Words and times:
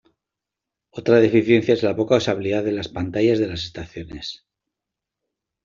Otra 0.89 1.19
deficiencia 1.19 1.75
es 1.75 1.83
la 1.83 1.95
poca 1.95 2.15
usabilidad 2.15 2.63
de 2.63 2.71
las 2.71 2.87
pantallas 2.87 3.37
de 3.37 3.45
las 3.45 3.65
estaciones. 3.65 4.47